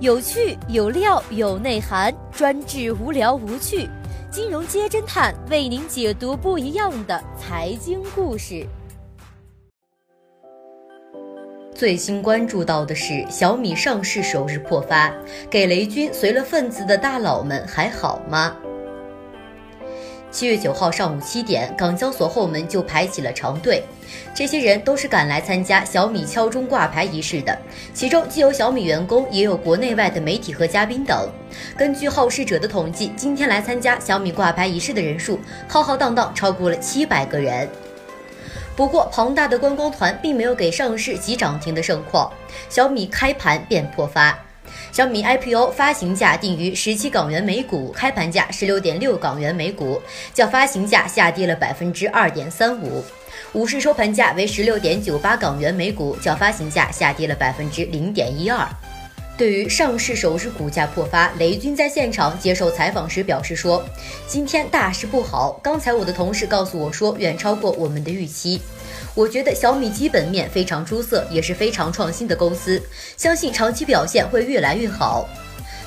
[0.00, 3.90] 有趣有料有内涵，专治无聊无趣。
[4.30, 8.64] 金融街侦探为您解读不一样的财经故事。
[11.74, 15.12] 最新关注到的是小米上市首日破发，
[15.50, 18.56] 给雷军随了份子的大佬们还好吗？
[20.30, 23.82] 七月九号上午七点，港交所后门就排起了长队。
[24.34, 27.56] 这些人都是赶来参加小米敲钟挂牌仪式的，
[27.94, 31.28] 其中既有小米员工，也有国内外的媒体和嘉宾等。
[31.76, 37.68] 根据好事者的统计，今天来参加小米挂牌仪式的人数浩浩荡荡超过了七百个人。
[38.76, 42.30] 不过，庞大的观光团并没有给上市及涨停的盛况，
[42.68, 44.38] 小米开盘便破发。
[44.98, 50.02] 小米 IPO 发行价定于十七港元每股，开盘价十六点六港元每股，
[50.34, 53.04] 较发行价下跌了百分之二点三五。
[53.52, 58.68] 午市收盘价为十六点九八港元每股，较发行价下跌了百分之零点一二。
[59.36, 63.84] 对于上市首日股价破发，雷军在现场接受采访时表示说
[64.26, 68.60] ：“今天大事不好，刚才我的同事告诉我说，远超过我们的预期。”
[69.14, 72.80] 我觉得小米基本面非常出色，也是非常创新的公司，
[73.16, 75.28] 相信长期表现会越来越好。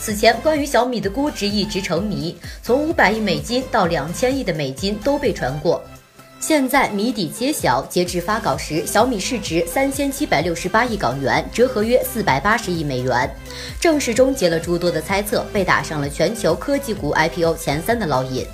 [0.00, 5.80] 此前关于小米的估值一直成谜，从五百亿美金到两千亿的美金都被传过，
[6.40, 7.86] 现在谜底揭晓。
[7.88, 13.32] 截至发稿时，小米市值三千七百六十八亿港元，折合约四百八十亿美元，
[13.78, 18.44] 正式终结了诸多的猜测，被打上了全球科技股 IPO 前三的烙印。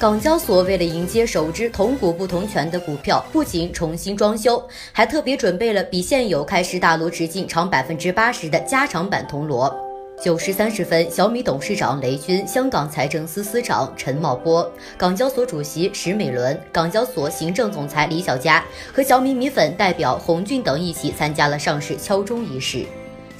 [0.00, 9.70] 港交所为了迎接首支同股不同权的股票，不仅重新装修，还特别准备了比现有开市大螺直径长百分之八十的加长版铜锣。
[10.18, 22.86] 九时三十分，小米董事长雷军、香港财政司司长陈茂波、港交所主席石美伦、港交所行政总裁李小加和小米米粉代表洪俊等一起参加了上市敲钟仪式。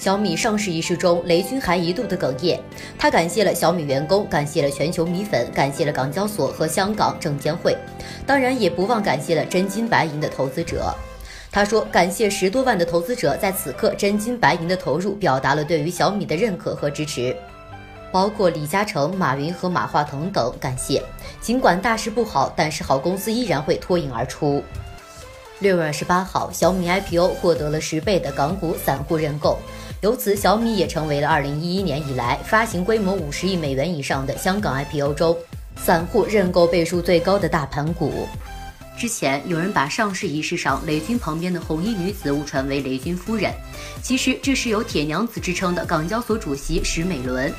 [0.01, 2.59] 小米上市仪式中，雷军还一度的哽咽。
[2.99, 7.77] 他感谢了小米员工，感谢了全球米粉，感谢了港交所和香港证监会，
[8.27, 10.91] 当然也不忘感谢了真金白银的投资者。
[11.53, 17.37] 他说：“感谢十多万的投资者在此刻真金白银的投入，表达了对于小米的认可和支持，
[18.11, 20.51] 包括李嘉诚、马云和马化腾等。
[20.59, 21.03] 感谢，
[21.43, 24.65] 尽管大事不好，但是好公司依然会脱颖而出。”
[25.59, 29.59] 六月二十八号，小米 IPO 获得了十倍的港股散户认购。
[30.01, 35.37] 由此，小米也成为了二零一一年以来发行规模五十亿美元以上的香港 IPO 中
[35.77, 38.27] 散户认购倍数最高的大盘股。
[38.99, 43.53] 之前有人把上市仪式上雷军旁边的红衣女子误传为雷军夫人，
[44.03, 47.53] 其实这是有铁娘子之称的港交所主席石美伦。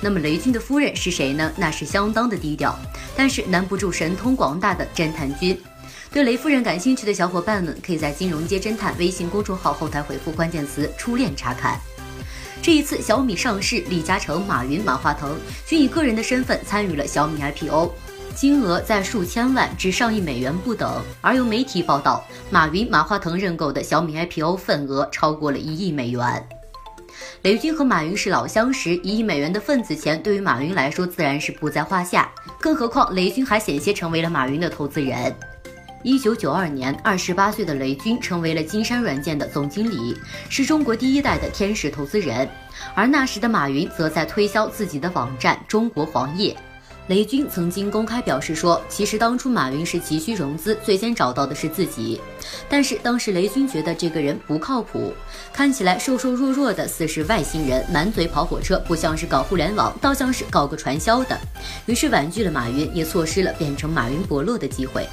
[0.00, 1.52] 那么雷军的夫人是谁呢？
[1.56, 2.78] 那是相当的低调，
[3.14, 5.58] 但是难不住神通广大的侦探君。
[6.14, 11.76] 对雷夫人感兴趣的小伙伴们，可以在金融街侦探微信公众号后台回复关键词“初恋”查看。
[12.62, 15.36] 这一次小米上市，李嘉诚、马云、马化腾
[15.66, 17.90] 均以个人的身份参与了小米 IPO，
[18.32, 21.02] 金额在数千万至上亿美元不等。
[21.20, 26.48] 而有媒体报道，马云、马化腾认购的小米 IPO 份额超过了一亿美元。
[27.42, 35.34] 雷军和马云是老相识，一亿美元的份子钱对于马云来说自然是不在话下，更何况雷军还险些成为了马云的投资人。
[36.04, 40.14] 一九九二年，二十八岁的雷军成为了金山软件的总经理，
[40.50, 42.46] 是中国第一代的天使投资人。
[42.94, 46.54] 而那时的马云则在推销自己的网站中国黄页。
[47.06, 52.20] 雷军曾经公开表示说，其实当初马云是急需融资，最先找到的是自己。
[52.68, 55.10] 但是当时雷军觉得这个人不靠谱，
[55.54, 61.38] 看起来瘦瘦弱弱的，似是外星人，满嘴跑火车，不像是搞互联网，倒像是搞个传销的。
[61.86, 65.08] 于是婉拒了马云，也错失了变成马云伯乐的机会。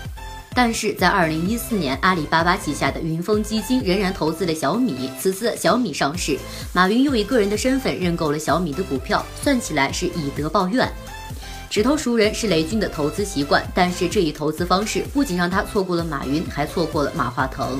[0.54, 5.10] 但是在二零一四年，阿里巴巴旗下的云峰基金仍然投资了小米。
[5.20, 6.38] 此次小米上市，
[6.74, 10.92] 马云又以个人的身份认购了小米的股票，算起来是以德报怨。
[11.70, 17.80] 指头熟人是雷军的投资习惯，但是这一投资方式不仅让他错过了马云，还错过了马化腾。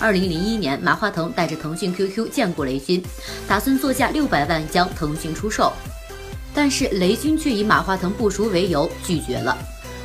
[0.00, 3.00] 二零零一年，马化腾带着腾讯 QQ 见过雷军，
[3.46, 5.72] 打算作价六百万将腾讯出售，
[6.52, 9.56] 但是雷军却以马化腾不熟为由拒绝了。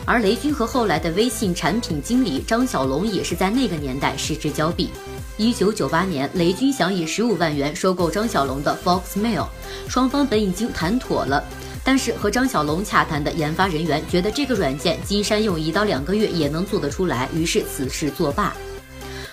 [0.10, 4.90] 而雷军和后来的微信产品经理张小龙也是在那个年代失之交臂。
[5.38, 9.46] 一九九八年，雷军想以十五万元收购张小龙的 Foxmail，
[9.88, 11.44] 双方本已经谈妥了，
[11.84, 18.52] 但是和张小龙洽谈的研发人员觉得这个软件金山用一到两个月也能做得出来，于是此事作罢。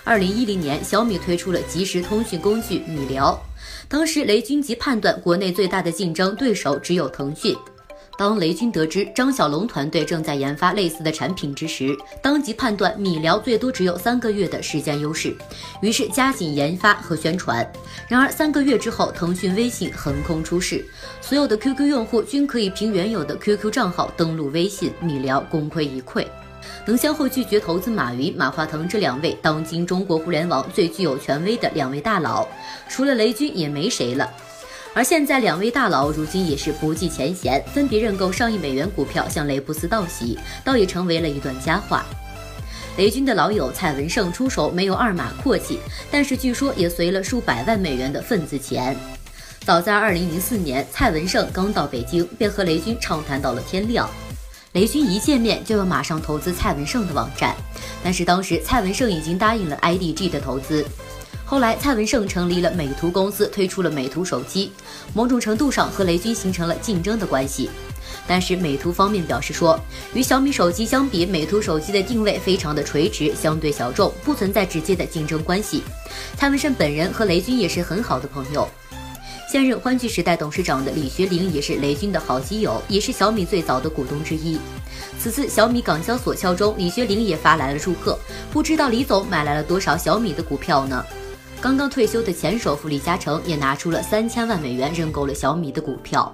[0.04, 3.34] 二零一零年，小米推出了即时通讯工具米聊，
[3.88, 7.56] 当时雷军即判断国内最大的竞争对手只有腾讯。
[8.18, 15.36] 当雷军得知张小龙团队正在研发类似的产品之时，当即判断米聊最多只有三个月的时间优势，
[15.82, 17.70] 于是加紧研发和宣传。
[18.08, 20.84] 然而三个月之后，腾讯微信横空出世，
[21.20, 26.26] 所有的 QQ 用户均可以凭原有的 QQ 账号登录微信，米聊功亏一篑。
[26.84, 32.48] 能先后拒绝投资马云、马化腾这两位当今中国互联网最具有权威的两位大佬，
[32.88, 34.28] 除了雷军也没谁了。
[34.96, 42.02] 而现在，两位大佬如今也是不计前嫌，分别认购上亿美元股票向雷布斯道喜，倒也成为了一段佳话。
[42.96, 45.78] 雷军的老友蔡文胜出手没有二马阔气，
[46.10, 48.96] 但是据说也随了数百万美元的份子钱。
[49.66, 54.08] 早在二零零四年，蔡文胜刚到北京，便和雷军畅谈到了天亮。
[54.72, 57.54] 雷军一见面就要马上投资蔡文胜的网站，
[58.02, 60.82] 但是当时蔡文胜已经答应了 IDG 的投资。
[61.48, 64.72] 后来，蔡文胜成立了美图公司，推出了美图手机，
[65.14, 67.70] 某种程度上和雷军形成了竞争的关系。
[68.26, 69.78] 但是美图方面表示说，
[70.12, 75.84] 与小米手机相比，美图手机的定位非常的垂直，相对小众，不存在直接的竞争关系。
[76.36, 78.68] 蔡文胜本人和雷军也是很好的朋友。
[79.48, 84.58] 现任欢聚时代董事长的李学凌也是雷军的好基友，也是小米最早的股东之一。
[85.16, 88.18] 此次小米港交所敲钟，李学凌也发来了祝贺。
[88.50, 91.04] 不知道李总买来了多少小米的股票呢？
[91.66, 96.32] 刚刚退休的前首富李嘉诚也拿出了三千万美元认购了小米的股票。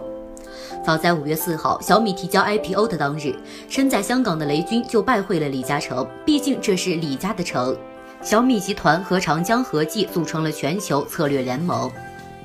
[0.84, 3.34] 早在五月四号，小米提交 IPO 的当日，
[3.66, 7.74] 身在香港的雷军就拜会了李嘉诚，毕竟这是李家的城。
[8.20, 11.90] 小米集团和长江合计组成了全球策略联盟。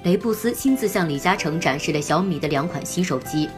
[0.04, 3.50] 雷布斯亲自向李嘉诚展示了小米的两款新手机。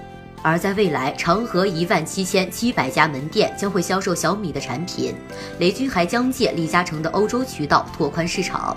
[0.41, 5.13] 而在未来，长河一万七千七百家门店将会销售小米的产品。
[5.59, 8.75] 雷军还将借李嘉诚的欧洲渠道拓宽市场。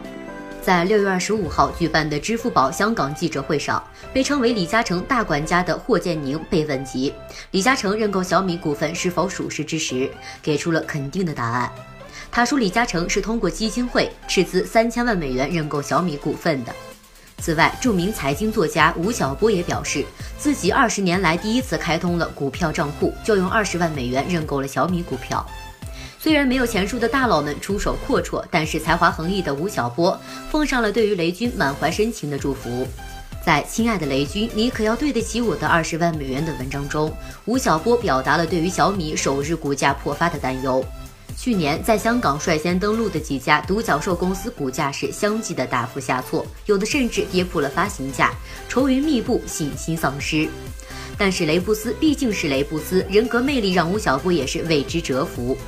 [0.62, 3.82] 在六月二十五号举办的支付宝香港记者会上，
[4.12, 7.12] 被称为李嘉诚大管家的霍建宁被问及
[7.50, 10.09] 李嘉诚认购小米股份是否属实之时，
[10.41, 11.70] 给出了肯定的答案。
[12.31, 16.73] 他说，李嘉诚是通过基金会斥资三千万美元认购小米股份的。
[17.38, 20.05] 此外，著名财经作家吴晓波也表示，
[20.38, 25.44] 自己二十年来第一次开通了股票账户，就用二十万美元认购了小米股票。
[26.23, 30.17] 虽然没有前述的大佬们出手阔绰，但是才华横溢的吴晓波
[30.53, 32.87] 奉上了对于雷军满怀深情的祝福。
[33.45, 37.13] 在《亲爱的雷军，你可要对得起我的二十万美元》的文章中，
[37.45, 40.85] 吴晓波表达了对于小米首日股价破发的担忧。
[41.37, 48.33] 去年在香港率先登陆的几家独角兽公司股价是相继的大幅下挫，有的甚至跌破了发行价，
[48.69, 50.49] 愁云密布，信心丧失。
[51.19, 55.59] 但是雷布斯毕竟是雷布斯，人格魅力让吴晓波也是为之折服。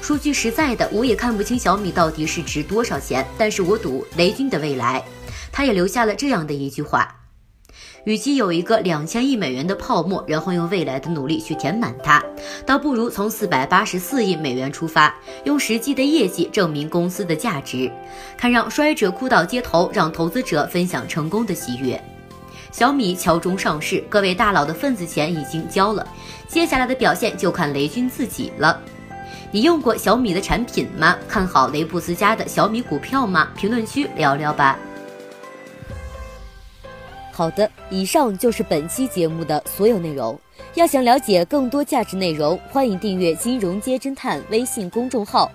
[0.00, 5.02] 说句实在的，我也看不清小米到底是值多少钱，但是我赌雷军的未来。
[5.50, 7.12] 他也留下了这样的一句话：，
[8.04, 12.22] 与其有一个两千亿美元的泡沫，然后用未来的努力去填满它，
[12.64, 15.12] 倒不如从四百八十四亿美元出发，
[15.44, 17.90] 用实际的业绩证明公司的价值，
[18.36, 22.00] 看让衰者哭倒街头，让投资者分享成功的喜悦。
[22.70, 26.06] 小米敲钟上市，各位大佬的份子钱已经交了，
[26.46, 28.78] 接下来的表现就看雷军自己了。
[29.56, 31.16] 你用过小米的产品吗？
[31.26, 33.48] 看好雷布斯家的小米股票吗？
[33.56, 34.78] 评论区聊聊吧。
[37.32, 40.38] 好的，以上就是本期节目的所有内容。
[40.74, 45.50] 要想了解更多价值内容，欢迎订阅“金融街侦探”微信公众号。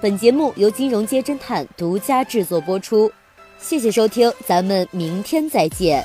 [0.00, 3.12] 本节目由金融街侦探独家制作播出。
[3.58, 6.02] 谢谢收听，咱们明天再见。